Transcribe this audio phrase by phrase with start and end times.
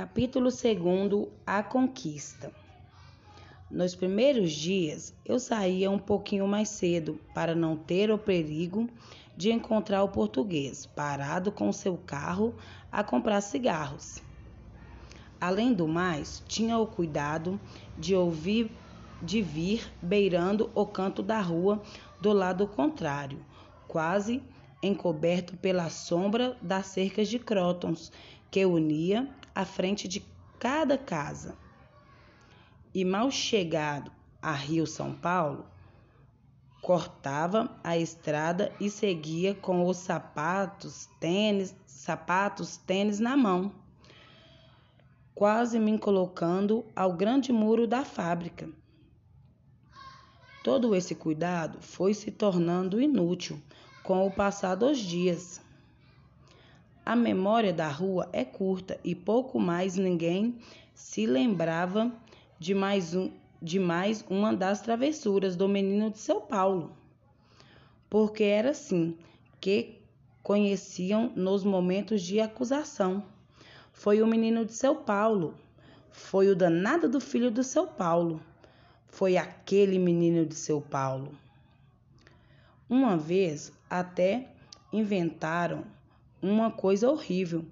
[0.00, 2.52] Capítulo 2 A Conquista
[3.68, 8.88] Nos primeiros dias, eu saía um pouquinho mais cedo para não ter o perigo
[9.36, 12.54] de encontrar o português parado com seu carro
[12.92, 14.22] a comprar cigarros.
[15.40, 17.58] Além do mais, tinha o cuidado
[17.98, 18.70] de ouvir
[19.20, 21.82] de vir beirando o canto da rua
[22.20, 23.44] do lado contrário,
[23.88, 24.40] quase
[24.80, 28.12] encoberto pela sombra das cercas de crótons
[28.48, 29.28] que unia
[29.58, 30.24] à frente de
[30.60, 31.58] cada casa.
[32.94, 35.66] E mal chegado a Rio São Paulo,
[36.80, 43.72] cortava a estrada e seguia com os sapatos, tênis, sapatos, tênis na mão,
[45.34, 48.70] quase me colocando ao grande muro da fábrica.
[50.62, 53.60] Todo esse cuidado foi se tornando inútil
[54.04, 55.60] com o passar dos dias.
[57.08, 60.58] A memória da rua é curta e pouco mais ninguém
[60.94, 62.12] se lembrava
[62.58, 63.30] de mais, um,
[63.62, 66.94] de mais uma das travessuras do menino de São Paulo.
[68.10, 69.16] Porque era assim
[69.58, 70.02] que
[70.42, 73.24] conheciam nos momentos de acusação.
[73.90, 75.54] Foi o menino de São Paulo.
[76.10, 78.38] Foi o danado do filho do São Paulo.
[79.06, 81.32] Foi aquele menino de São Paulo.
[82.86, 84.50] Uma vez até
[84.92, 85.84] inventaram
[86.42, 87.64] uma coisa horrível.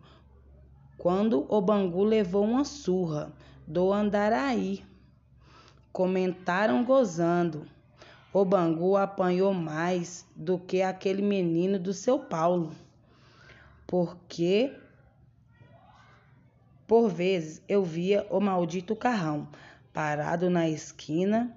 [0.99, 3.33] Quando o Bangu levou uma surra
[3.67, 4.85] do Andaraí,
[5.93, 7.67] comentaram gozando.
[8.33, 12.73] O Bangu apanhou mais do que aquele menino do seu Paulo,
[13.87, 14.75] porque
[16.87, 19.49] por vezes eu via o maldito carrão
[19.93, 21.57] parado na esquina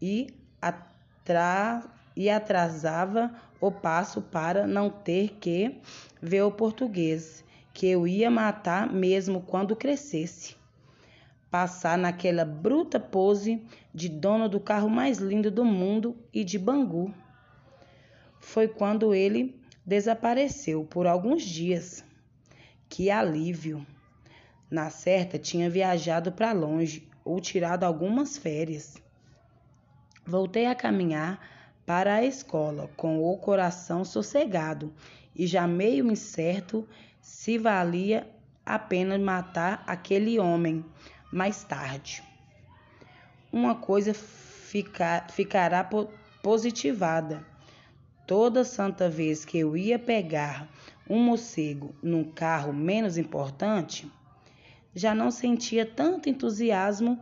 [0.00, 0.28] e,
[0.60, 1.82] atra
[2.14, 5.80] e atrasava o passo para não ter que
[6.20, 10.56] ver o português, que eu ia matar mesmo quando crescesse.
[11.50, 13.62] Passar naquela bruta pose
[13.94, 17.12] de dono do carro mais lindo do mundo e de Bangu.
[18.38, 22.04] Foi quando ele desapareceu por alguns dias.
[22.88, 23.86] Que alívio!
[24.70, 29.02] Na certa, tinha viajado para longe ou tirado algumas férias.
[30.26, 31.57] Voltei a caminhar
[31.88, 34.92] para a escola com o coração sossegado
[35.34, 36.86] e já meio incerto
[37.18, 38.28] se valia
[38.66, 40.84] a pena matar aquele homem
[41.32, 42.22] mais tarde.
[43.50, 45.82] Uma coisa fica, ficará
[46.42, 47.42] positivada.
[48.26, 50.68] Toda santa vez que eu ia pegar
[51.08, 54.12] um morcego num carro menos importante,
[54.94, 57.18] já não sentia tanto entusiasmo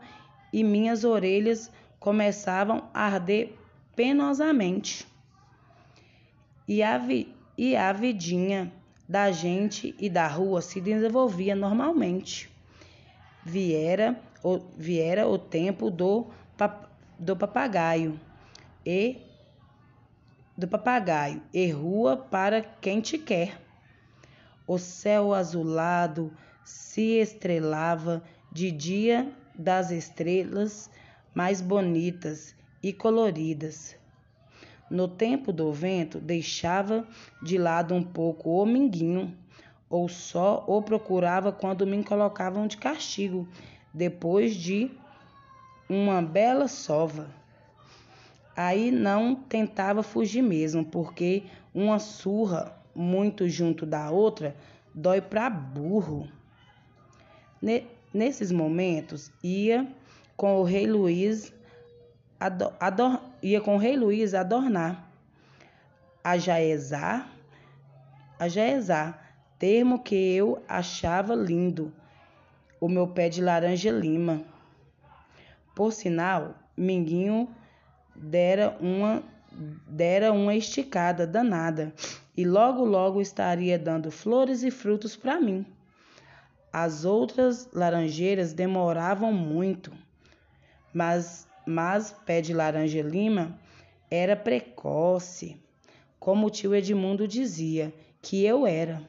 [0.53, 3.55] e minhas orelhas começavam a arder
[3.96, 5.08] penosamente.
[6.68, 8.70] E a, vi, e a vidinha
[9.08, 12.50] da gente e da rua se desenvolvia normalmente.
[13.42, 16.26] Viera o, viera o tempo do,
[17.18, 18.20] do papagaio
[18.84, 19.22] e
[20.56, 23.60] do papagaio e rua para quem te quer.
[24.66, 26.32] O céu azulado
[26.64, 30.90] se estrelava de dia das estrelas
[31.32, 33.97] mais bonitas e coloridas.
[34.88, 37.04] No tempo do vento, deixava
[37.42, 39.36] de lado um pouco o minguinho,
[39.91, 43.48] ou só o procurava quando me colocavam de castigo,
[43.92, 44.88] depois de
[45.88, 47.28] uma bela sova.
[48.56, 51.42] Aí não tentava fugir mesmo, porque
[51.75, 54.56] uma surra muito junto da outra
[54.94, 56.28] dói para burro.
[58.14, 59.92] Nesses momentos, ia
[60.36, 61.52] com o rei Luiz
[62.38, 65.06] ador, ia com o rei Luís adornar
[66.22, 67.24] a Jaezá,
[68.38, 69.16] a Jaezá,
[69.58, 71.92] termo que eu achava lindo,
[72.80, 74.42] o meu pé de laranja lima.
[75.75, 77.48] Por sinal, Minguinho
[78.14, 79.22] dera uma
[79.86, 81.92] dera uma esticada danada
[82.36, 85.64] e logo logo estaria dando flores e frutos para mim.
[86.72, 89.93] As outras laranjeiras demoravam muito,
[90.93, 93.58] mas mas pé de laranja lima
[94.08, 95.60] era precoce,
[96.20, 97.92] como o tio Edmundo dizia
[98.22, 99.02] que eu era.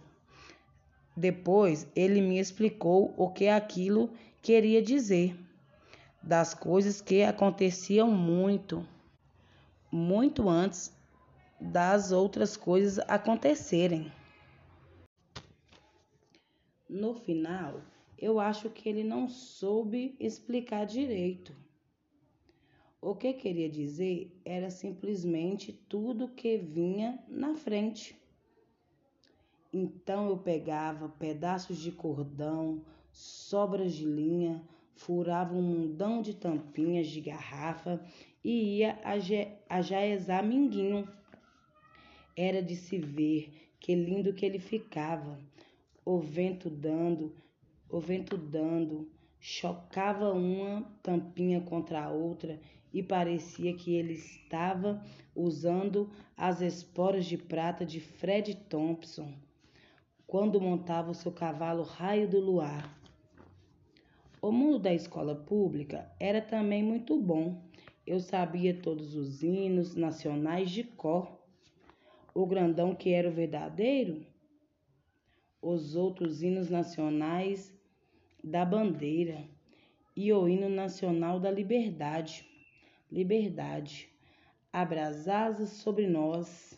[1.16, 4.10] Depois ele me explicou o que aquilo
[4.42, 5.38] queria dizer,
[6.22, 8.86] das coisas que aconteciam muito,
[9.92, 10.96] muito antes
[11.60, 14.12] das outras coisas acontecerem.
[16.90, 17.82] No final,
[18.18, 21.54] eu acho que ele não soube explicar direito.
[23.00, 28.20] O que queria dizer era simplesmente tudo que vinha na frente.
[29.72, 34.64] Então eu pegava pedaços de cordão, sobras de linha,
[34.96, 38.04] furava um mundão de tampinhas de garrafa
[38.44, 39.00] e ia
[39.70, 41.08] ajaezar minguinho.
[42.36, 45.40] Era de se ver que lindo que ele ficava,
[46.04, 47.36] o vento dando,
[47.90, 52.60] o vento dando, chocava uma tampinha contra a outra
[52.98, 55.04] e parecia que ele estava
[55.36, 59.32] usando as esporas de prata de Fred Thompson
[60.26, 63.00] quando montava o seu cavalo Raio do Luar.
[64.42, 67.62] O mundo da escola pública era também muito bom.
[68.04, 71.40] Eu sabia todos os hinos nacionais de cor.
[72.34, 74.26] O grandão que era o verdadeiro,
[75.62, 77.72] os outros hinos nacionais
[78.44, 79.48] da bandeira
[80.16, 82.57] e o hino nacional da liberdade.
[83.12, 84.10] Liberdade,
[84.72, 86.78] abrasas sobre nós.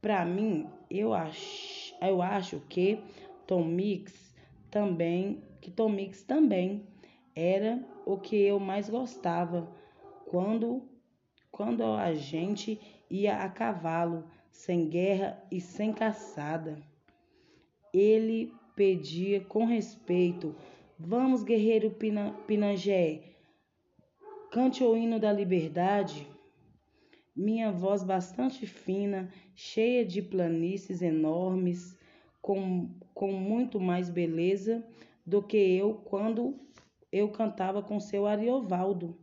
[0.00, 3.02] Para mim, eu acho, eu acho que
[3.46, 4.34] Tom Mix
[4.70, 6.86] também, que Tom Mix também
[7.34, 9.68] era o que eu mais gostava
[10.26, 10.82] quando
[11.50, 16.82] quando a gente ia a cavalo, sem guerra e sem caçada.
[17.92, 20.54] Ele pedia com respeito:
[20.98, 21.94] Vamos, guerreiro
[22.46, 23.33] Pinangé,
[24.54, 26.28] cante o hino da liberdade.
[27.34, 31.98] Minha voz bastante fina, cheia de planícies enormes,
[32.40, 34.86] com, com muito mais beleza
[35.26, 36.56] do que eu quando
[37.10, 39.18] eu cantava com seu Ariovaldo,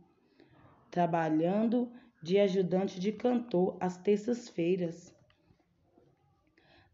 [0.90, 1.90] trabalhando
[2.22, 5.16] de ajudante de cantor às terças-feiras.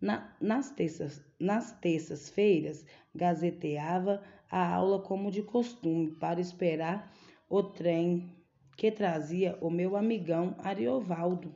[0.01, 7.13] Na, nas terças, nas terças-feiras, gazeteava a aula como de costume, para esperar
[7.49, 8.31] o trem
[8.77, 11.55] que trazia o meu amigão Ariovaldo.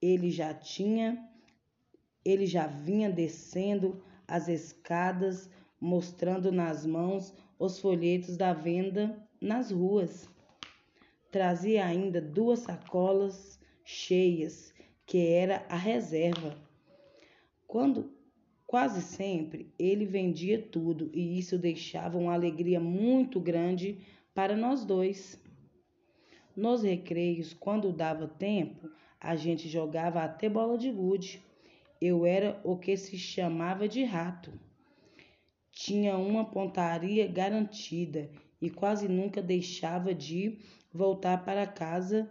[0.00, 1.28] Ele já tinha,
[2.24, 10.28] ele já vinha descendo as escadas, mostrando nas mãos os folhetos da venda nas ruas.
[11.30, 14.72] Trazia ainda duas sacolas cheias,
[15.04, 16.56] que era a reserva.
[17.66, 18.10] Quando
[18.66, 23.98] quase sempre ele vendia tudo e isso deixava uma alegria muito grande
[24.34, 25.40] para nós dois.
[26.56, 28.90] Nos recreios, quando dava tempo,
[29.20, 31.42] a gente jogava até bola de gude.
[32.00, 34.52] Eu era o que se chamava de rato.
[35.70, 40.58] Tinha uma pontaria garantida e quase nunca deixava de
[40.92, 42.28] voltar para casa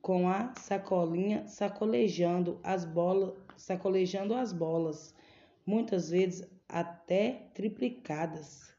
[0.00, 5.14] com a sacolinha sacolejando as bolas, sacolejando as bolas,
[5.66, 8.69] muitas vezes até triplicadas.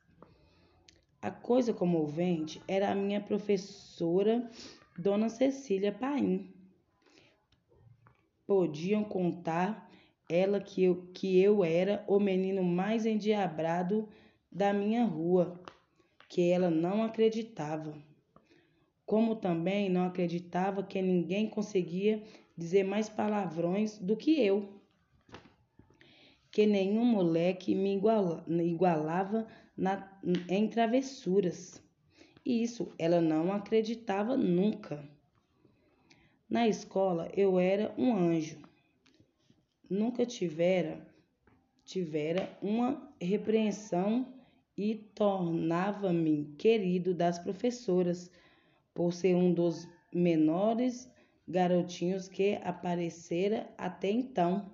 [1.22, 4.50] A coisa comovente era a minha professora,
[4.98, 6.52] Dona Cecília Paim.
[8.48, 9.90] Podiam contar
[10.28, 14.10] ela que eu, que eu era o menino mais endiabrado
[14.52, 15.62] da minha rua,
[16.28, 17.94] que ela não acreditava
[19.12, 22.24] como também não acreditava que ninguém conseguia
[22.56, 24.70] dizer mais palavrões do que eu,
[26.50, 29.46] que nenhum moleque me igualava
[29.76, 30.20] na,
[30.50, 31.82] em travessuras.
[32.46, 35.04] E isso ela não acreditava nunca.
[36.50, 38.60] Na escola eu era um anjo.
[39.90, 41.12] Nunca tivera
[41.92, 44.34] tivera uma repreensão
[44.78, 48.32] e tornava-me querido das professoras
[48.94, 51.10] por ser um dos menores
[51.46, 54.72] garotinhos que aparecera até então.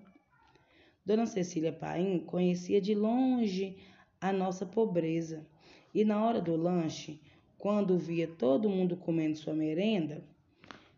[1.04, 3.78] Dona Cecília Paim conhecia de longe
[4.20, 5.46] a nossa pobreza
[5.94, 7.20] e na hora do lanche,
[7.58, 10.24] quando via todo mundo comendo sua merenda,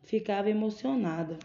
[0.04, 1.38] ficava emocionada.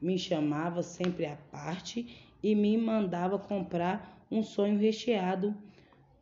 [0.00, 5.56] Me chamava sempre à parte e me mandava comprar um sonho recheado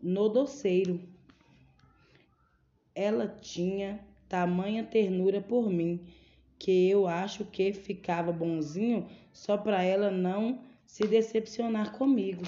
[0.00, 1.00] no doceiro.
[2.94, 6.00] Ela tinha tamanha ternura por mim,
[6.58, 12.42] que eu acho que ficava bonzinho só para ela não se decepcionar comigo.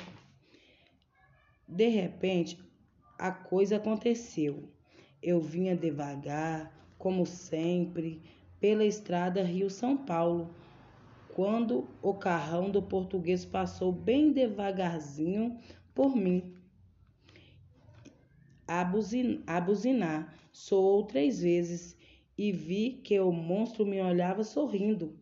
[1.68, 2.58] De repente,
[3.18, 4.70] a coisa aconteceu.
[5.22, 8.22] Eu vinha devagar, como sempre,
[8.58, 10.54] pela estrada Rio-São Paulo,
[11.34, 15.58] quando o carrão do português passou bem devagarzinho
[15.94, 16.54] por mim.
[18.66, 18.82] A,
[19.60, 21.96] buzinar, Soou três vezes
[22.36, 25.18] e vi que o monstro me olhava sorrindo.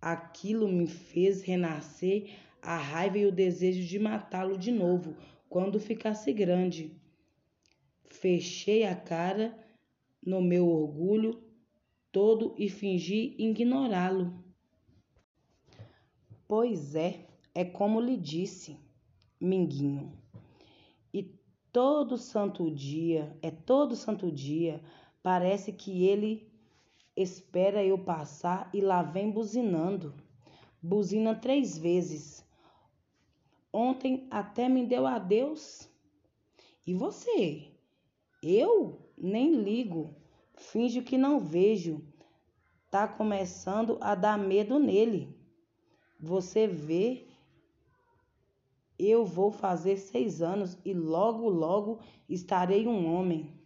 [0.00, 5.16] Aquilo me fez renascer a raiva e o desejo de matá-lo de novo
[5.48, 6.96] quando ficasse grande.
[8.04, 9.58] Fechei a cara
[10.24, 11.42] no meu orgulho
[12.10, 14.42] todo e fingi ignorá-lo.
[16.48, 18.78] Pois é, é como lhe disse,
[19.40, 20.12] Minguinho.
[21.12, 21.34] E
[21.72, 24.80] todo santo dia, é todo santo dia,
[25.22, 26.50] parece que ele
[27.16, 30.14] espera eu passar e lá vem buzinando.
[30.80, 32.45] Buzina três vezes.
[33.78, 35.86] Ontem até me deu adeus.
[36.86, 37.70] E você?
[38.42, 40.16] Eu nem ligo,
[40.54, 42.02] finjo que não vejo.
[42.90, 45.38] Tá começando a dar medo nele.
[46.18, 47.28] Você vê,
[48.98, 53.60] eu vou fazer seis anos e logo, logo estarei um homem.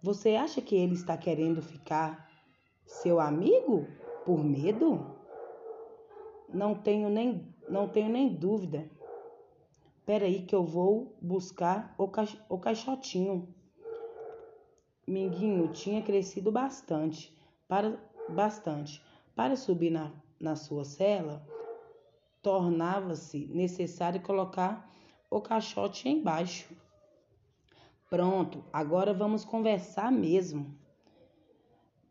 [0.00, 2.30] Você acha que ele está querendo ficar
[2.86, 3.84] seu amigo
[4.24, 5.04] por medo?
[6.48, 8.88] Não tenho nem, não tenho nem dúvida.
[10.04, 13.48] Espera aí que eu vou buscar o, ca o caixotinho.
[15.08, 17.34] Minguinho tinha crescido bastante,
[17.66, 19.02] para bastante.
[19.34, 21.42] Para subir na, na sua cela,
[22.42, 24.92] tornava-se necessário colocar
[25.30, 26.76] o caixote embaixo.
[28.10, 30.78] Pronto, agora vamos conversar mesmo.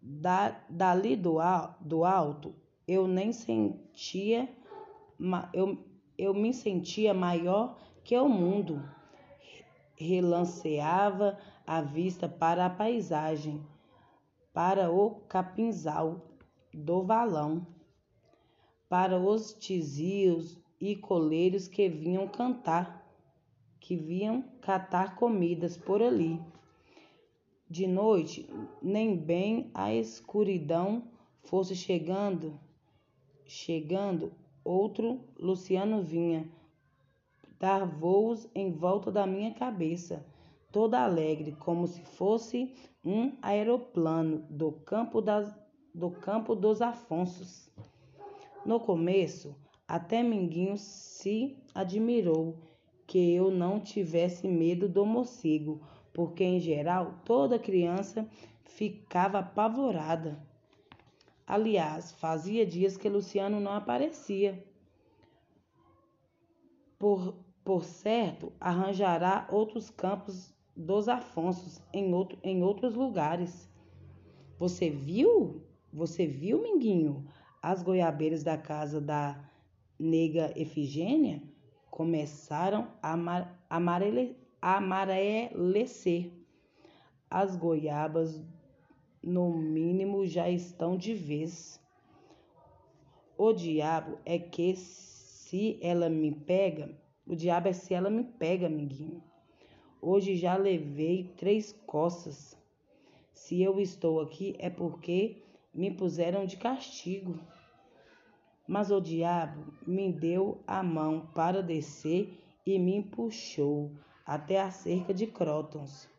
[0.01, 1.38] Da, dali do,
[1.79, 2.55] do alto,
[2.88, 4.50] eu nem sentia,
[5.53, 8.84] eu, eu me sentia maior que o mundo.
[9.96, 13.65] Relanceava a vista para a paisagem,
[14.53, 16.27] para o capinzal
[16.74, 17.65] do valão,
[18.89, 23.08] para os tizios e coleiros que vinham cantar,
[23.79, 26.41] que vinham catar comidas por ali.
[27.70, 28.50] De noite,
[28.82, 31.08] nem bem a escuridão
[31.41, 32.60] fosse chegando,
[33.46, 36.50] chegando, outro Luciano vinha
[37.60, 40.25] dar voos em volta da minha cabeça,
[40.72, 42.74] toda alegre, como se fosse
[43.05, 45.53] um aeroplano do campo, das,
[45.93, 47.70] do campo dos Afonsos.
[48.65, 49.55] No começo,
[49.88, 52.58] até Minguinho se admirou
[53.05, 55.82] que eu não tivesse medo do morcego,
[56.13, 58.27] porque em geral toda criança
[58.63, 60.41] ficava apavorada.
[61.45, 64.63] Aliás, fazia dias que Luciano não aparecia.
[66.97, 73.69] Por, por certo, arranjará outros campos dos Afonsos em, outro, em outros lugares.
[74.57, 75.62] Você viu?
[75.91, 77.25] Você viu, Minguinho?
[77.62, 79.39] As goiabeiras da casa da
[80.00, 81.41] nega Efigênia
[81.89, 83.13] começaram a
[83.69, 86.31] amarele, amarecer.
[87.29, 88.41] As goiabas
[89.23, 91.79] no mínimo já estão de vez.
[93.37, 96.93] O diabo é que se ela me pega,
[97.25, 99.23] o diabo é se ela me pega, amiguinho.
[100.01, 102.57] Hoje já levei três coças.
[103.31, 105.41] Se eu estou aqui é porque
[105.73, 107.39] me puseram de castigo.
[108.67, 113.91] Mas o diabo me deu a mão para descer e me puxou
[114.25, 116.09] até a cerca de Crótons.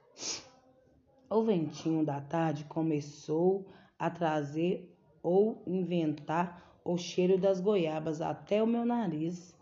[1.31, 3.67] O ventinho da tarde começou
[3.99, 9.57] a trazer ou inventar o cheiro das goiabas até o meu nariz.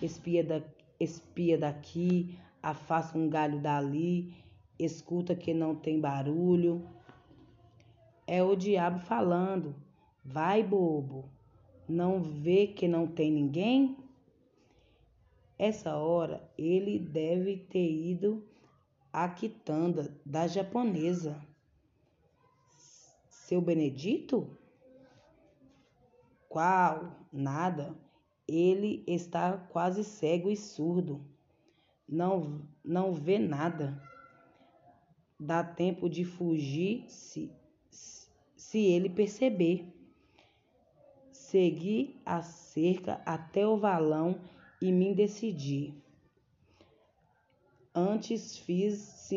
[0.00, 0.62] Espia, da,
[1.00, 4.32] espia daqui, afasta um galho dali,
[4.78, 6.86] escuta que não tem barulho.
[8.26, 9.74] É o diabo falando.
[10.24, 11.24] Vai, bobo,
[11.88, 13.96] não vê que não tem ninguém?
[15.58, 18.44] Essa hora ele deve ter ido
[19.12, 21.36] a quitanda da japonesa.
[23.28, 24.56] Seu Benedito?
[26.48, 27.26] Qual?
[27.30, 27.94] Nada.
[28.48, 31.20] Ele está quase cego e surdo.
[32.08, 34.02] Não, não vê nada.
[35.38, 37.50] Dá tempo de fugir se,
[38.56, 39.86] se ele perceber.
[41.30, 44.40] Segui a cerca até o valão
[44.80, 46.01] e me decidi.
[47.94, 49.28] Antes fiz,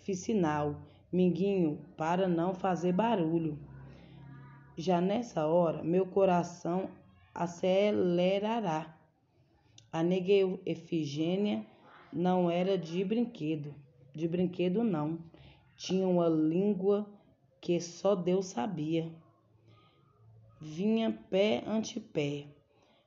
[0.00, 0.74] fiz sinal,
[1.12, 3.56] Minguinho, para não fazer barulho.
[4.76, 6.90] Já nessa hora, meu coração
[7.32, 8.98] acelerará.
[9.92, 11.64] A nega Efigênia
[12.12, 13.72] não era de brinquedo,
[14.12, 15.18] de brinquedo não.
[15.76, 17.06] Tinha uma língua
[17.60, 19.12] que só Deus sabia.
[20.60, 22.46] Vinha pé ante pé,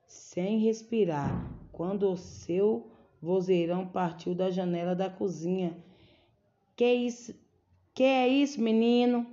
[0.06, 2.95] sem respirar, quando o seu
[3.26, 5.76] vozeirão partiu da janela da cozinha.
[6.76, 7.34] Que isso?
[7.94, 9.26] Que é isso, menino?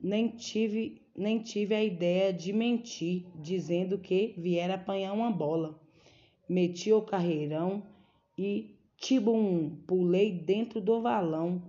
[0.00, 5.80] Nem tive, nem tive a ideia de mentir, dizendo que viera apanhar uma bola.
[6.48, 7.82] Meti o carreirão
[8.36, 11.62] e tibum, pulei dentro do valão,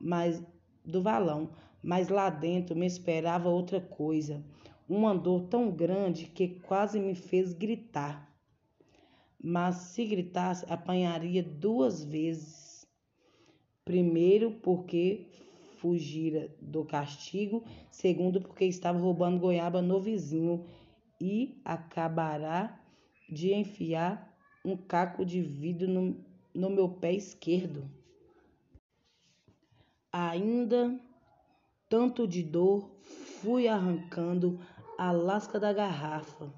[0.00, 0.42] mas
[0.84, 1.50] do valão,
[1.82, 4.44] mas lá dentro me esperava outra coisa,
[4.88, 8.33] uma dor tão grande que quase me fez gritar
[9.46, 12.86] mas se gritasse, apanharia duas vezes.
[13.84, 15.26] Primeiro, porque
[15.76, 17.62] fugira do castigo.
[17.90, 20.64] Segundo, porque estava roubando goiaba no vizinho
[21.20, 22.80] e acabará
[23.28, 24.34] de enfiar
[24.64, 26.16] um caco de vidro no,
[26.54, 27.86] no meu pé esquerdo.
[30.10, 30.98] Ainda
[31.86, 32.90] tanto de dor,
[33.42, 34.58] fui arrancando
[34.96, 36.50] a lasca da garrafa.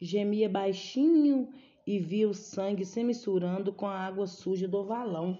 [0.00, 1.48] Gemia baixinho
[1.86, 5.38] e via o sangue se misturando com a água suja do valão.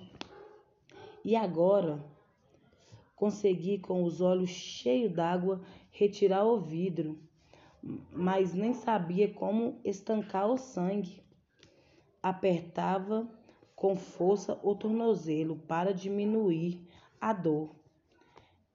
[1.24, 2.04] E agora
[3.16, 5.60] consegui, com os olhos cheios d'água,
[5.90, 7.18] retirar o vidro,
[8.12, 11.20] mas nem sabia como estancar o sangue.
[12.22, 13.28] Apertava
[13.74, 16.86] com força o tornozelo para diminuir
[17.20, 17.74] a dor.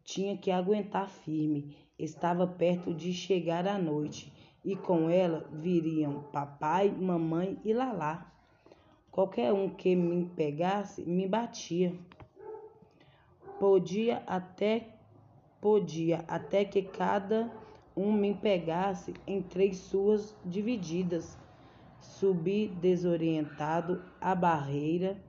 [0.04, 1.76] Tinha que aguentar firme.
[1.98, 8.32] Estava perto de chegar a noite e com ela viriam papai, mamãe e Lalá.
[9.12, 11.94] Qualquer um que me pegasse me batia.
[13.60, 14.88] Podia até
[15.60, 17.52] podia até que cada
[17.96, 21.38] um me pegasse em três suas divididas.
[22.00, 25.22] Subi desorientado a barreira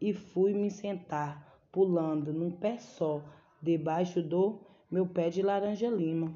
[0.00, 3.20] e fui me sentar, pulando num pé só,
[3.60, 6.32] debaixo do meu pé de laranja lima.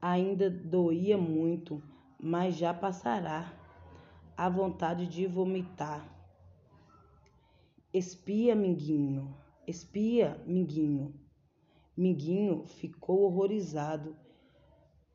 [0.00, 1.82] Ainda doía muito,
[2.18, 3.52] mas já passará.
[4.36, 6.06] A vontade de vomitar.
[7.92, 9.34] Espia, minguinho.
[9.68, 11.14] Espia, Minguinho.
[11.94, 14.16] Minguinho ficou horrorizado.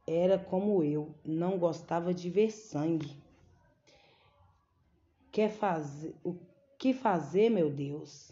[0.06, 3.20] Era como eu, não gostava de ver sangue.
[5.32, 6.36] Quer fazer o
[6.78, 8.32] que fazer, meu Deus?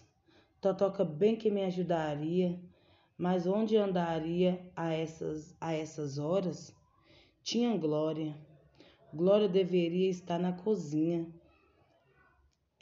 [0.62, 2.62] Totoca bem que me ajudaria,
[3.22, 6.76] mas onde andaria a essas a essas horas?
[7.44, 8.36] Tinha Glória.
[9.14, 11.28] Glória deveria estar na cozinha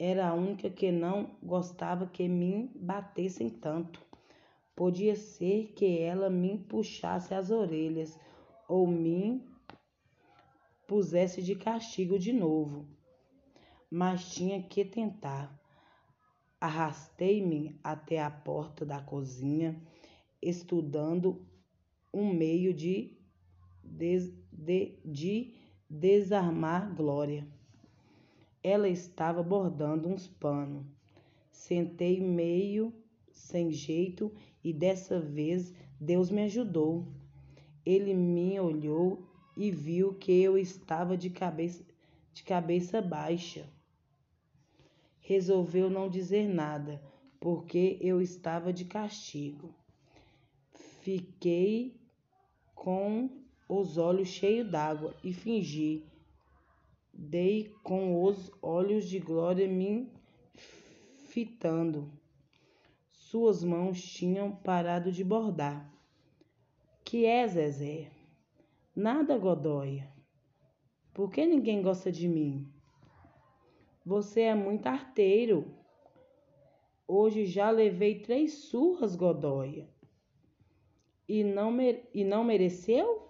[0.02, 4.00] era a única que não gostava que me batessem tanto.
[4.74, 8.18] Podia ser que ela me puxasse as orelhas
[8.66, 9.46] ou me
[10.88, 12.88] pusesse de castigo de novo.
[13.90, 15.54] Mas tinha que tentar.
[16.58, 19.78] Arrastei-me até a porta da cozinha,
[20.42, 21.46] estudando
[22.12, 23.16] um meio de,
[23.82, 25.54] des, de, de
[25.88, 27.46] desarmar Glória.
[28.62, 30.84] Ela estava bordando uns panos.
[31.50, 32.92] Sentei meio
[33.30, 37.06] sem jeito e dessa vez Deus me ajudou.
[37.84, 39.26] Ele me olhou
[39.56, 41.84] e viu que eu estava de cabeça,
[42.32, 43.68] de cabeça baixa.
[45.20, 47.02] Resolveu não dizer nada,
[47.38, 49.74] porque eu estava de castigo.
[51.00, 51.98] Fiquei
[52.74, 53.28] com
[53.68, 56.04] os olhos cheios d'água e fingi
[57.12, 60.10] Dei com os olhos de Glória me
[61.28, 62.10] fitando.
[63.10, 65.92] Suas mãos tinham parado de bordar.
[67.04, 68.10] Que é, Zezé?
[68.96, 70.10] Nada, Godóia.
[71.12, 72.66] Por que ninguém gosta de mim?
[74.04, 75.74] Você é muito arteiro.
[77.06, 79.88] Hoje já levei três surras, Godóia.
[81.30, 81.76] E não,
[82.12, 83.28] e não mereceu?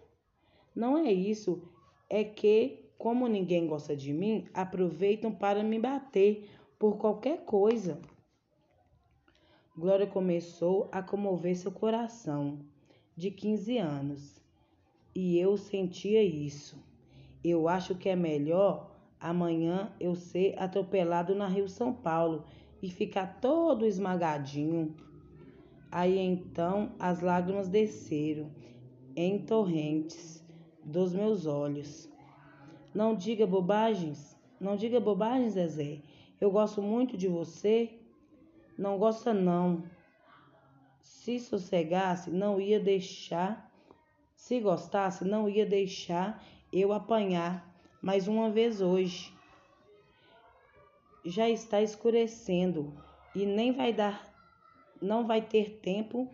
[0.74, 1.62] Não é isso.
[2.08, 7.98] É que como ninguém gosta de mim, aproveitam para me bater por qualquer coisa.
[9.74, 12.58] Glória começou a comover seu coração,
[13.16, 14.42] de 15 anos,
[15.14, 16.76] e eu sentia isso.
[17.42, 22.44] Eu acho que é melhor amanhã eu ser atropelado na Rio São Paulo
[22.82, 24.94] e ficar todo esmagadinho.
[25.90, 28.50] Aí então as lágrimas desceram
[29.16, 30.44] em torrentes
[30.84, 32.08] dos meus olhos.
[32.94, 34.38] Não diga bobagens.
[34.60, 36.02] Não diga bobagens, Zezé.
[36.40, 37.98] Eu gosto muito de você.
[38.78, 39.84] Não gosta, não.
[41.00, 43.70] Se sossegasse, não ia deixar.
[44.34, 49.32] Se gostasse, não ia deixar eu apanhar mais uma vez hoje.
[51.24, 52.94] Já está escurecendo
[53.34, 54.29] e nem vai dar,
[55.00, 56.30] não vai ter tempo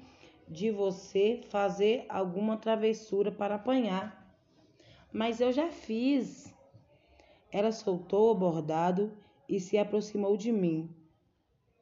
[0.48, 4.26] de você fazer alguma travessura para apanhar
[5.16, 6.54] mas eu já fiz.
[7.50, 9.16] Ela soltou o bordado
[9.48, 10.94] e se aproximou de mim.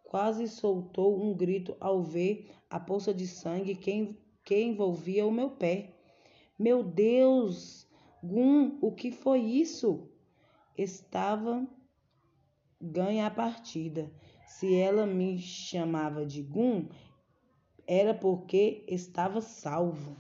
[0.05, 5.51] Quase soltou um grito ao ver a poça de sangue que, que envolvia o meu
[5.51, 5.95] pé.
[6.57, 7.89] Meu Deus!
[8.23, 10.09] Gum, o que foi isso?
[10.79, 11.67] Estava
[12.81, 14.13] ganha a partida.
[14.55, 16.89] Se ela me chamava de Gum,
[17.87, 20.17] era porque estava salvo.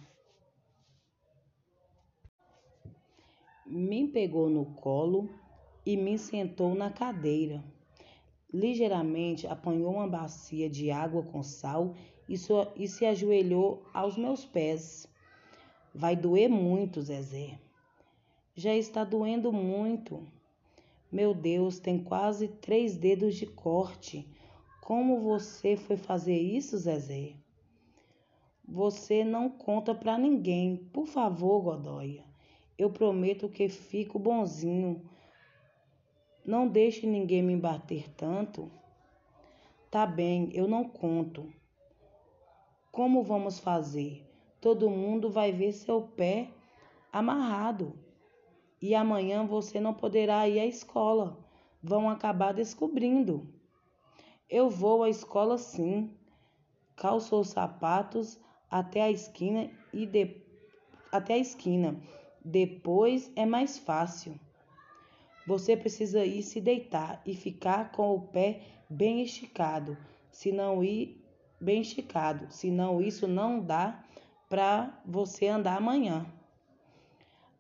[3.64, 5.31] me pegou no colo
[5.87, 7.64] e me sentou na cadeira.
[8.53, 11.94] ligeiramente, apanhou uma bacia de água com sal
[12.29, 15.09] e, so, e se ajoelhou aos meus pés.
[15.94, 17.59] Vai doer muito, Zezé.
[18.55, 20.34] Já está doendo muito.
[21.14, 24.29] Meu Deus, tem quase três dedos de corte.
[24.83, 27.37] Como você foi fazer isso, Zezé?
[28.66, 30.77] Você não conta para ninguém.
[30.92, 32.24] Por favor, Godóia.
[32.77, 35.09] Eu prometo que fico bonzinho.
[36.44, 38.68] Não deixe ninguém me bater tanto.
[39.92, 41.48] Tá bem, eu não conto.
[42.90, 44.29] Como vamos fazer?
[44.61, 46.50] Todo mundo vai ver seu pé
[47.12, 48.04] amarrado.
[48.87, 51.38] E amanhã você não poderá ir à escola.
[51.83, 53.49] Vão acabar descobrindo.
[54.47, 56.11] Eu vou à escola sim.
[56.94, 58.38] Calço os sapatos
[58.70, 60.37] até a esquina e de...
[61.11, 61.99] até a esquina.
[62.44, 64.38] Depois é mais fácil.
[65.47, 69.97] Você precisa ir se deitar e ficar com o pé bem esticado,
[70.31, 71.25] se não ir
[71.59, 74.05] bem esticado, senão isso não dá
[74.47, 76.27] para você andar amanhã.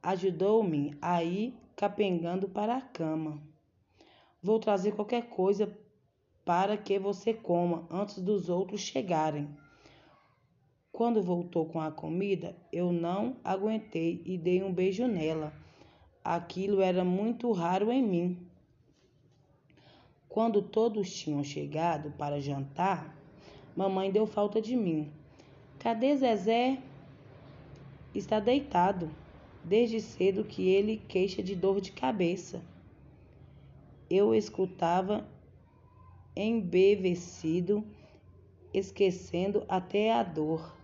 [0.04, 3.42] Ajudou-me a ir capengando para a cama.
[4.42, 5.74] Vou trazer qualquer coisa
[6.44, 9.48] para que você coma antes dos outros chegarem.
[10.92, 15.54] Quando voltou com a comida, eu não aguentei e dei um beijo nela.
[16.22, 18.46] Aquilo era muito raro em mim.
[20.28, 23.16] Quando todos tinham chegado para jantar,
[23.74, 25.10] mamãe deu falta de mim.
[25.78, 26.78] Cadê Zezé?
[28.14, 29.23] Está deitado.
[29.64, 32.62] Desde cedo que ele queixa de dor de cabeça.
[34.10, 35.26] Eu escutava
[36.36, 37.82] embevecido,
[38.72, 40.76] esquecendo até a dor,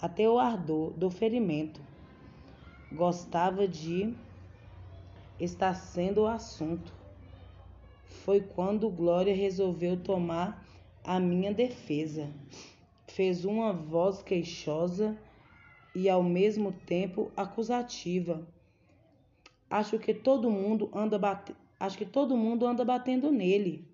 [0.00, 1.80] até o ardor do ferimento.
[2.92, 4.14] Gostava de
[5.40, 6.92] está sendo o assunto.
[8.04, 10.64] Foi quando Glória resolveu tomar
[11.02, 12.30] a minha defesa.
[13.08, 15.18] Fez uma voz queixosa
[15.94, 18.46] e ao mesmo tempo acusativa.
[19.70, 21.54] Acho que todo mundo anda bate...
[21.78, 23.86] acho que todo mundo anda batendo nele.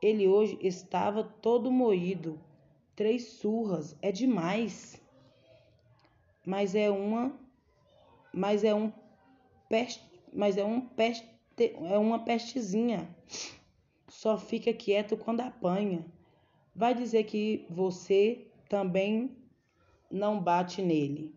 [0.00, 2.40] Ele hoje estava todo moído.
[2.94, 5.00] Três surras é demais.
[6.46, 7.32] Mas é uma
[8.32, 8.92] mas é um
[9.68, 11.26] peste mas é, um peste,
[11.58, 13.08] é uma pestezinha.
[14.08, 16.04] Só fica quieto quando apanha.
[16.74, 19.36] Vai dizer que você também
[20.10, 21.34] não bate nele.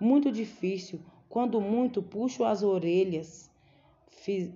[0.00, 3.50] Muito difícil, quando muito puxo as orelhas.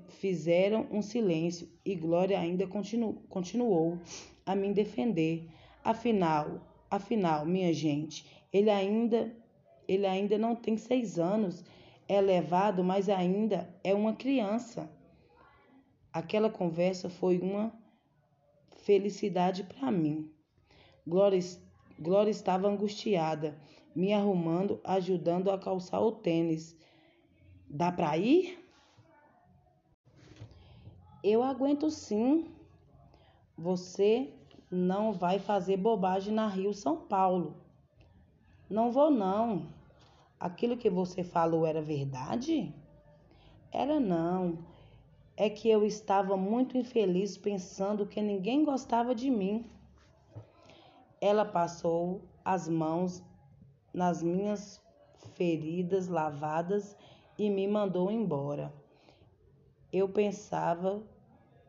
[0.08, 3.98] Fizeram um silêncio e Glória ainda continu, continuou
[4.44, 5.48] a me defender.
[5.84, 9.32] Afinal, afinal, minha gente, ele ainda,
[9.86, 11.64] ele ainda não tem seis anos
[12.10, 14.90] é levado, mas ainda é uma criança.
[16.12, 17.72] Aquela conversa foi uma
[18.78, 20.28] felicidade para mim.
[21.06, 21.38] Glória,
[22.00, 23.60] Glória estava angustiada,
[23.94, 26.76] me arrumando, ajudando a calçar o tênis.
[27.68, 28.58] Dá para ir?
[31.22, 32.46] Eu aguento sim.
[33.58, 34.32] Você
[34.70, 37.56] não vai fazer bobagem na Rio São Paulo.
[38.68, 39.68] Não vou não
[40.40, 42.74] aquilo que você falou era verdade?
[43.70, 44.64] Era não.
[45.36, 49.66] É que eu estava muito infeliz pensando que ninguém gostava de mim.
[51.20, 53.22] Ela passou as mãos
[53.92, 54.80] nas minhas
[55.34, 56.96] feridas lavadas
[57.38, 58.72] e me mandou embora.
[59.92, 61.02] Eu pensava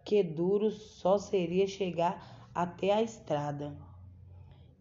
[0.06, 3.76] que duro só seria chegar até a estrada,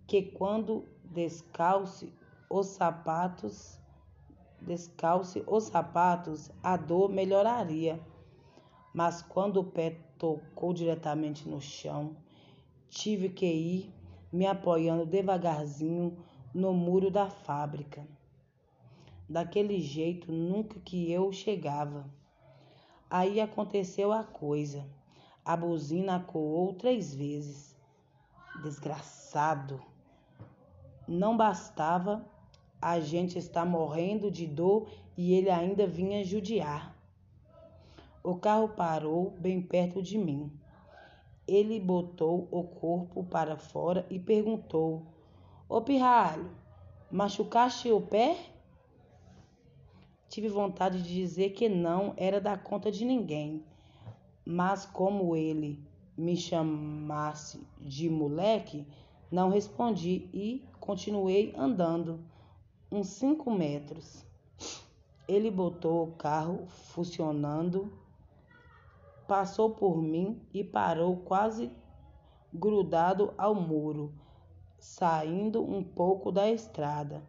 [0.07, 2.13] que quando descalce
[2.49, 3.81] os sapatos
[4.61, 8.01] descalce os sapatos, a dor melhoraria.
[8.93, 12.17] Mas quando o pé tocou diretamente no chão,
[12.89, 13.95] tive que ir
[14.33, 16.17] me apoiando devagarzinho
[16.55, 18.07] no muro da fábrica.
[19.29, 22.09] Daquele jeito nunca que eu chegava.
[23.09, 24.87] Aí aconteceu a coisa.
[25.45, 27.77] A buzina coou três vezes.
[28.63, 29.81] Desgraçado.
[31.07, 32.25] Não bastava
[32.81, 36.97] a gente está morrendo de dor e ele ainda vinha judiar.
[38.23, 40.51] O carro parou bem perto de mim.
[41.51, 45.03] Ele botou o corpo para fora e perguntou:
[45.69, 46.49] Ô pirralho,
[47.11, 48.39] machucaste o pé?
[50.29, 53.65] Tive vontade de dizer que não era da conta de ninguém,
[54.45, 55.85] mas como ele
[56.17, 58.87] me chamasse de moleque,
[59.29, 62.21] não respondi e continuei andando
[62.93, 64.25] uns cinco metros.
[65.27, 67.93] Ele botou o carro funcionando
[69.31, 71.71] passou por mim e parou quase
[72.53, 74.13] grudado ao muro,
[74.77, 77.23] saindo um pouco da estrada,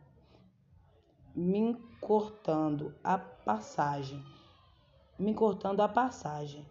[1.36, 4.20] me cortando a passagem,
[5.20, 6.66] me cortando a passagem.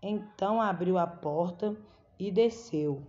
[0.00, 1.76] Então abriu a porta
[2.18, 3.02] e desceu.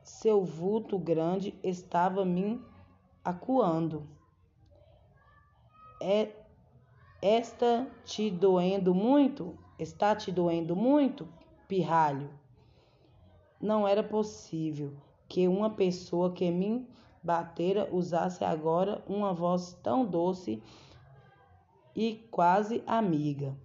[0.00, 2.64] Seu vulto grande estava me
[3.24, 4.06] acuando.
[6.00, 6.30] É,
[7.20, 9.63] esta te doendo muito?
[9.78, 11.26] Está te doendo muito,
[11.66, 12.30] pirralho?
[13.60, 14.92] Não era possível
[15.28, 16.86] que uma pessoa que me
[17.22, 20.62] batera usasse agora uma voz tão doce
[21.96, 23.56] e quase amiga.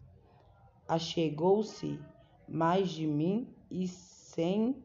[0.88, 2.00] Achegou-se
[2.48, 4.82] mais de mim e, sem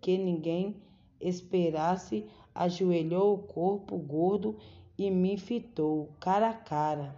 [0.00, 0.76] que ninguém
[1.18, 4.58] esperasse, ajoelhou o corpo gordo
[4.98, 7.16] e me fitou cara a cara.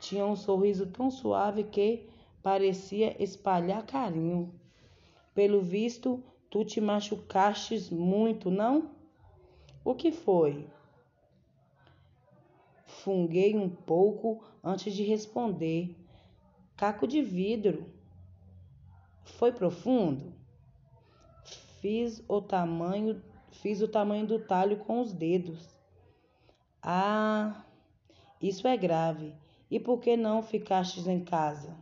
[0.00, 2.08] Tinha um sorriso tão suave que
[2.42, 4.52] parecia espalhar carinho.
[5.34, 8.90] Pelo visto, tu te machucastes muito, não?
[9.84, 10.66] O que foi?
[12.86, 15.96] Funguei um pouco antes de responder.
[16.76, 17.86] Caco de vidro.
[19.24, 20.32] Foi profundo?
[21.80, 25.68] Fiz o tamanho, fiz o tamanho do talho com os dedos.
[26.80, 27.64] Ah,
[28.40, 29.34] isso é grave.
[29.70, 31.81] E por que não ficastes em casa?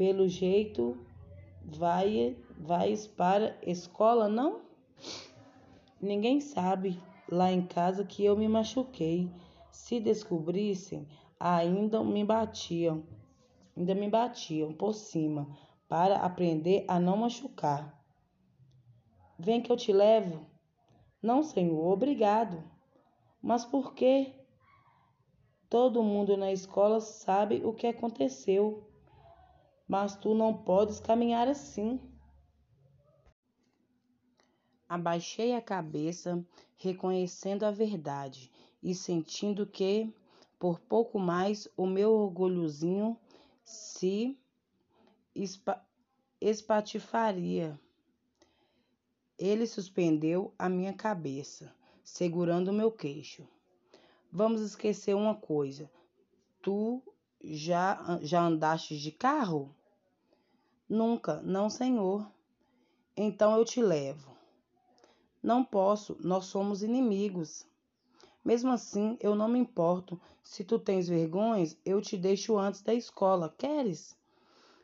[0.00, 0.96] Pelo jeito,
[1.62, 4.62] vai, vais para escola, não?
[6.00, 6.98] Ninguém sabe
[7.30, 9.30] lá em casa que eu me machuquei.
[9.70, 11.06] Se descobrissem,
[11.38, 13.04] ainda me batiam,
[13.76, 15.46] ainda me batiam por cima
[15.86, 18.02] para aprender a não machucar.
[19.38, 20.46] Vem que eu te levo.
[21.22, 22.64] Não, senhor, obrigado.
[23.42, 24.32] Mas por quê?
[25.68, 28.89] Todo mundo na escola sabe o que aconteceu,
[29.90, 31.98] mas tu não podes caminhar assim.
[34.88, 40.14] Abaixei a cabeça, reconhecendo a verdade e sentindo que,
[40.60, 43.18] por pouco mais, o meu orgulhozinho
[43.64, 44.38] se
[46.40, 47.76] espatifaria.
[49.36, 51.74] Ele suspendeu a minha cabeça
[52.04, 53.44] segurando o meu queixo.
[54.30, 55.90] Vamos esquecer uma coisa.
[56.62, 57.02] Tu
[57.42, 59.74] já, já andaste de carro?
[60.90, 62.28] Nunca, não, senhor.
[63.16, 64.36] Então eu te levo.
[65.40, 67.64] Não posso, nós somos inimigos.
[68.44, 70.20] Mesmo assim, eu não me importo.
[70.42, 73.54] Se tu tens vergonhas, eu te deixo antes da escola.
[73.56, 74.16] Queres?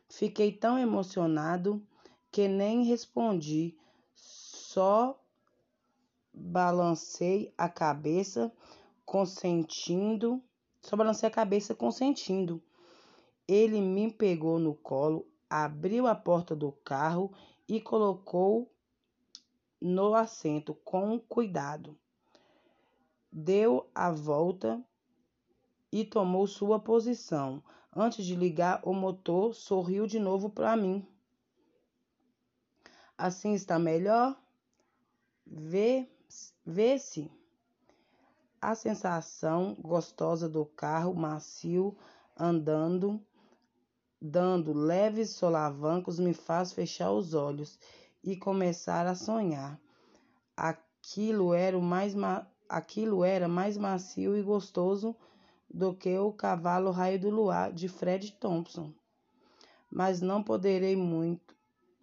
[0.07, 1.85] Fiquei tão emocionado
[2.31, 3.75] que nem respondi,
[4.15, 5.21] só
[6.33, 8.49] balancei a cabeça,
[9.05, 10.41] consentindo,
[10.81, 12.63] só balancei a cabeça consentindo.
[13.45, 17.33] Ele me pegou no colo, abriu a porta do carro
[17.67, 18.71] e colocou
[19.79, 21.97] no assento com cuidado.
[23.31, 24.83] Deu a volta
[25.91, 27.63] e tomou sua posição.
[27.95, 31.05] Antes de ligar o motor, sorriu de novo para mim.
[33.17, 34.39] Assim está melhor?
[35.45, 36.07] Vê
[36.65, 37.31] Vê-se
[38.61, 41.97] a sensação gostosa do carro macio
[42.37, 43.21] andando,
[44.21, 47.79] dando leves solavancos, me faz fechar os olhos
[48.23, 49.79] e começar a sonhar.
[50.55, 52.13] Aquilo era, mais
[52.67, 55.15] aquilo era mais macio e gostoso
[55.69, 58.93] do que o cavalo raio do luar de Fred Thompson.
[59.89, 61.55] Mas não poderei muito,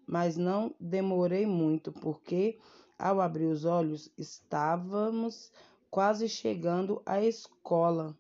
[0.06, 2.58] mas não demorei muito, porque
[2.98, 5.52] ao abrir os olhos, estávamos
[5.90, 8.16] quase chegando à escola.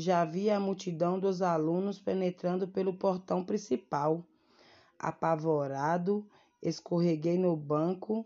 [0.00, 4.24] Já vi a multidão dos alunos penetrando pelo portão principal.
[4.98, 6.26] Apavorado,
[6.62, 8.24] escorreguei no banco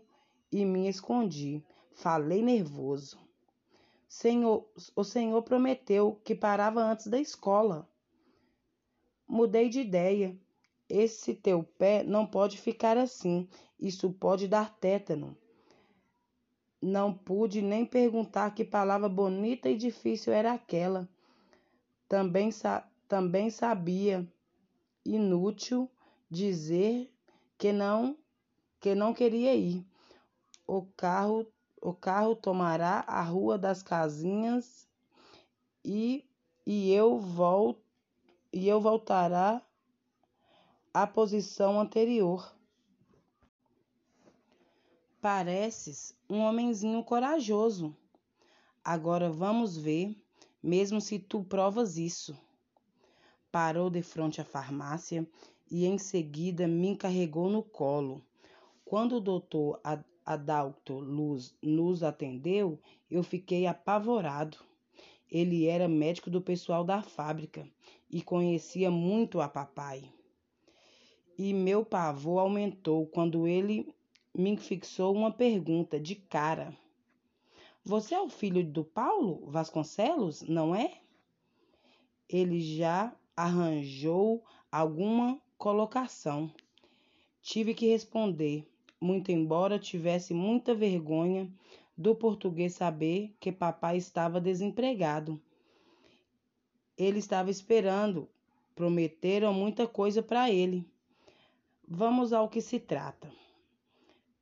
[0.49, 1.61] e me escondi.
[1.91, 3.19] Falei nervoso.
[4.07, 7.85] Senhor, o senhor prometeu que parava antes da escola.
[9.27, 10.39] Mudei de ideia.
[10.87, 13.49] Esse teu pé não pode ficar assim.
[13.77, 15.37] Isso pode dar tétano.
[16.81, 21.09] Não pude nem perguntar que palavra bonita e difícil era aquela.
[22.07, 24.27] Também, sa também sabia
[25.05, 25.89] inútil
[26.29, 27.11] dizer
[27.57, 28.17] que não
[28.79, 29.85] que não queria ir.
[30.67, 31.47] O carro
[31.81, 34.87] o carro tomará a rua das casinhas
[35.83, 36.25] e,
[36.65, 37.85] e eu volto
[38.51, 39.61] e eu voltará
[40.91, 42.55] à posição anterior.
[45.21, 47.95] Pareces um homenzinho corajoso.
[48.83, 50.15] Agora vamos ver,
[50.65, 52.35] mesmo se tu provas isso.
[53.51, 55.27] Parou de frente à farmácia
[55.69, 58.19] e em seguida me carregou no colo.
[58.83, 59.79] Quando o doutor
[60.25, 62.79] Adalto Luz nos atendeu,
[63.11, 64.57] eu fiquei apavorado.
[65.31, 67.67] Ele era médico do pessoal da fábrica
[68.09, 70.03] e conhecia muito a papai.
[71.37, 73.87] E meu pavor aumentou quando ele
[74.33, 76.75] me fixou uma pergunta de cara.
[77.87, 80.91] Você é o filho do Paulo Vasconcelos, não é?
[82.27, 86.51] Ele já arranjou alguma colocação.
[87.43, 88.67] Tive que responder,
[88.99, 91.47] muito embora tivesse muita vergonha
[91.95, 95.39] do português saber que papai estava desempregado.
[96.97, 98.27] Ele estava esperando,
[98.73, 100.83] prometeram muita coisa para ele.
[101.87, 103.31] Vamos ao que se trata.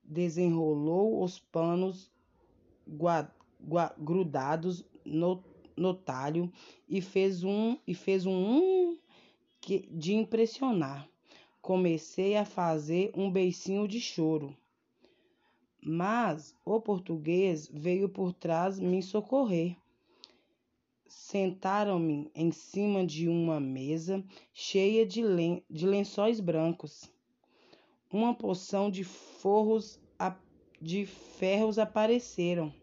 [0.01, 2.12] Desenrolou os panos
[3.97, 5.43] grudados no,
[5.75, 6.51] no talho
[6.87, 8.97] e fez um e fez um, um
[9.59, 11.07] que, de impressionar.
[11.61, 14.55] Comecei a fazer um beicinho de choro.
[15.81, 19.75] Mas o português veio por trás me socorrer.
[21.07, 27.09] Sentaram-me em cima de uma mesa cheia de, len de lençóis brancos.
[28.11, 29.99] Uma porção de forros
[30.83, 32.73] de ferros apareceram.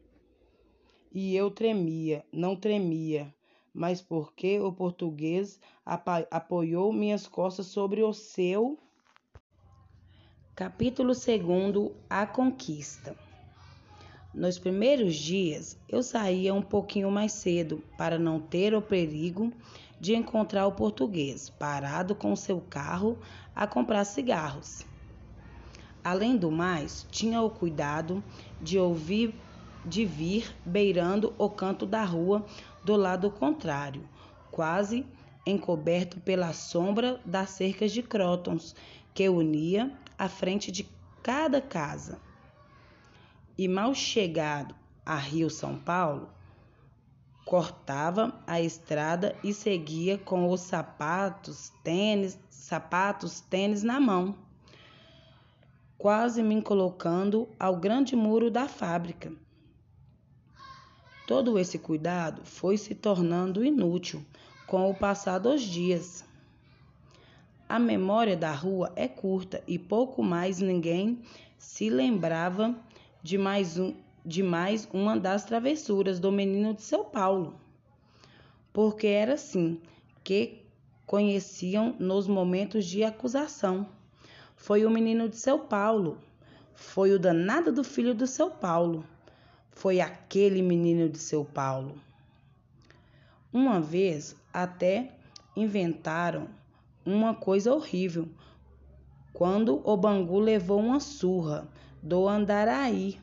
[1.13, 3.33] E eu tremia, não tremia,
[3.75, 8.79] mas porque o português apoiou minhas costas sobre o seu.
[10.55, 13.15] Capítulo 2 A Conquista
[14.33, 19.53] Nos primeiros dias eu saía um pouquinho mais cedo para não ter o perigo
[20.01, 23.19] de encontrar o português parado com seu carro
[23.55, 24.89] a comprar cigarros.
[26.03, 28.23] Além do mais, tinha o cuidado
[28.61, 29.35] de ouvir
[29.85, 32.45] de vir beirando o canto da rua
[32.85, 34.07] do lado contrário,
[34.51, 35.07] quase
[35.47, 38.75] encoberto pela sombra das cercas de crótons
[39.15, 40.89] que unia a frente de
[41.23, 42.19] cada casa.
[43.57, 46.29] E mal chegado a Rio São Paulo,
[47.45, 54.37] cortava a estrada e seguia com os sapatos, tênis, sapatos, tênis na mão,
[56.01, 59.33] quase me colocando ao grande muro da fábrica
[61.31, 64.21] Todo esse cuidado foi se tornando inútil
[64.67, 66.25] com o passar dos dias.
[67.69, 71.23] A memória da rua é curta e pouco mais ninguém
[71.57, 72.75] se lembrava
[73.23, 73.95] de mais, um,
[74.27, 77.55] de mais uma das travessuras do menino de São Paulo.
[78.73, 79.81] Porque era assim
[80.25, 80.65] que
[81.07, 83.87] conheciam nos momentos de acusação.
[84.61, 86.19] Foi o menino de São Paulo,
[86.75, 89.05] foi o danado do filho do São Paulo
[89.81, 91.95] foi aquele menino de seu Paulo.
[93.51, 95.11] Uma vez até
[95.57, 96.49] inventaram
[97.03, 98.29] uma coisa horrível,
[99.33, 101.67] quando o Bangu levou uma surra
[102.03, 103.19] do Andaraí.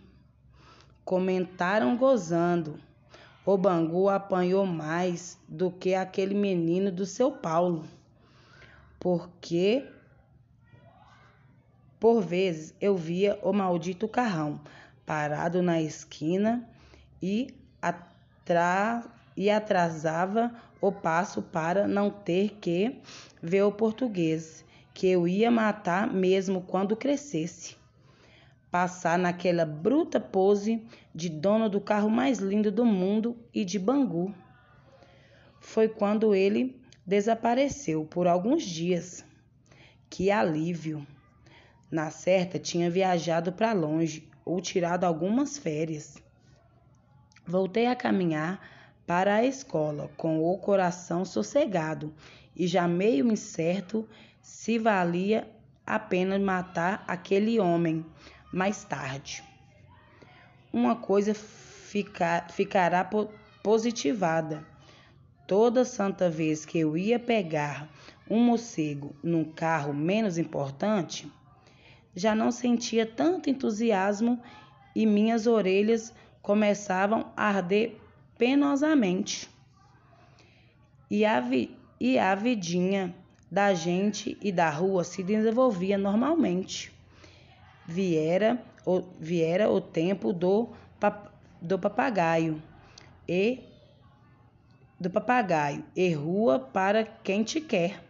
[1.05, 2.79] Comentaram gozando.
[3.45, 7.85] O Bangu apanhou mais do que aquele menino do seu Paulo,
[8.99, 9.85] porque
[11.99, 14.59] por vezes eu via o maldito carrão
[15.05, 16.69] parado na esquina
[17.21, 17.47] e,
[17.81, 19.03] atra
[19.35, 22.99] e atrasava o passo para não ter que
[23.41, 27.77] ver o português, que eu ia matar mesmo quando crescesse.
[28.69, 30.83] Passar naquela bruta pose
[31.15, 34.33] de dono do carro mais lindo do mundo e de Bangu.
[35.59, 39.23] Foi quando ele desapareceu por alguns dias.
[40.09, 41.05] Que alívio!
[41.89, 46.17] Na certa, tinha viajado para longe, ou tirado algumas férias.
[47.45, 48.59] Voltei a caminhar
[49.05, 52.13] para a escola com o coração sossegado
[52.55, 54.07] e já meio incerto
[54.41, 55.47] se valia
[55.85, 58.05] a pena matar aquele homem
[58.51, 59.43] mais tarde.
[60.73, 63.09] Uma coisa fica, ficará
[63.63, 64.65] positivada.
[65.47, 67.89] Toda santa vez que eu ia pegar
[68.29, 71.31] um morcego num carro menos importante,
[72.17, 74.41] já não sentia tanto entusiasmo
[74.95, 76.11] e minhas orelhas
[76.41, 77.95] começavam a arder
[78.39, 79.47] penosamente.
[81.11, 83.13] E a, vi, e a vidinha
[83.51, 86.91] da gente e da rua se desenvolvia normalmente.
[87.85, 90.69] Viera o, viera o tempo do,
[91.61, 92.59] do papagaio
[93.27, 93.59] e
[94.99, 98.03] do papagaio e rua para quem te quer.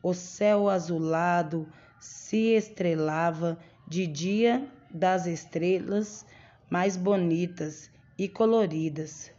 [0.00, 1.66] O céu azulado
[2.00, 6.26] se estrelava de dia das estrelas
[6.68, 9.30] mais bonitas e coloridas.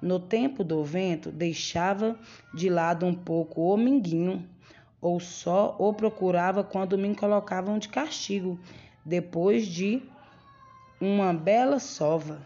[0.00, 2.18] No tempo do vento, deixava
[2.54, 4.48] de lado um pouco o minguinho,
[5.00, 8.58] ou só o procurava quando me colocavam de castigo,
[9.04, 10.02] depois de
[11.00, 12.40] uma bela sova.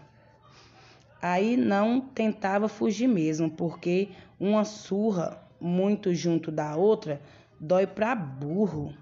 [1.23, 4.09] Aí não tentava fugir mesmo, porque
[4.39, 7.21] uma surra muito junto da outra
[7.61, 8.95] dói para burro.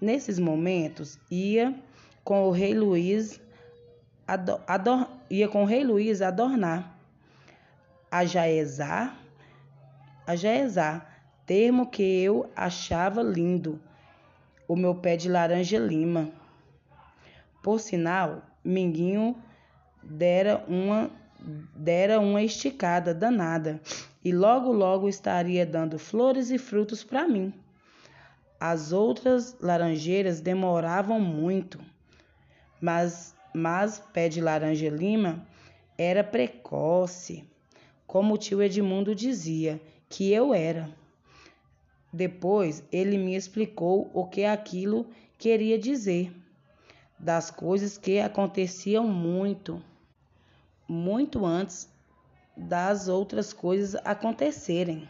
[0.00, 1.74] Nesses momentos ia
[2.24, 3.40] com o rei Luiz
[4.26, 5.84] ador, ador, ia com o rei
[6.22, 6.96] adornar
[8.10, 9.16] a Jaezá,
[10.26, 10.36] a
[11.46, 13.80] termo que eu achava lindo,
[14.68, 16.30] o meu pé de laranja lima.
[17.62, 19.36] Por sinal, Minguinho
[20.02, 21.10] dera uma
[21.74, 23.80] dera uma esticada danada
[24.24, 27.52] e logo logo estaria dando flores e frutos para mim.
[28.64, 31.80] As outras laranjeiras demoravam muito,
[32.80, 35.44] mas mas pé de laranja lima
[35.98, 37.44] era precoce,
[38.06, 40.88] como o tio Edmundo dizia que eu era.
[42.12, 46.32] Depois ele me explicou o que aquilo queria dizer,
[47.18, 49.82] das coisas que aconteciam muito,
[50.86, 51.88] muito antes
[52.56, 55.08] das outras coisas acontecerem.